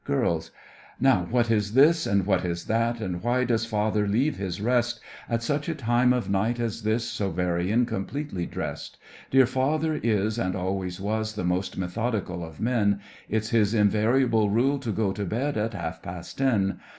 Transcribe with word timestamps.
GIRLS: 0.03 0.49
Now 0.99 1.27
what 1.29 1.51
is 1.51 1.73
this, 1.75 2.07
and 2.07 2.25
what 2.25 2.43
is 2.43 2.65
that, 2.65 2.99
and 2.99 3.21
why 3.21 3.43
does 3.43 3.67
father 3.67 4.07
leave 4.07 4.37
his 4.37 4.59
rest 4.59 4.99
At 5.29 5.43
such 5.43 5.69
a 5.69 5.75
time 5.75 6.11
of 6.11 6.27
night 6.27 6.59
as 6.59 6.81
this, 6.81 7.03
so 7.07 7.29
very 7.29 7.69
incompletely 7.71 8.47
dressed? 8.47 8.97
Dear 9.29 9.45
father 9.45 9.93
is, 10.01 10.39
and 10.39 10.55
always 10.55 10.99
was, 10.99 11.35
the 11.35 11.43
most 11.43 11.77
methodical 11.77 12.43
of 12.43 12.59
men! 12.59 12.99
It's 13.29 13.51
his 13.51 13.75
invariable 13.75 14.49
rule 14.49 14.79
to 14.79 14.91
go 14.91 15.11
to 15.11 15.23
bed 15.23 15.55
at 15.55 15.75
half 15.75 16.01
past 16.01 16.39
ten. 16.39 16.79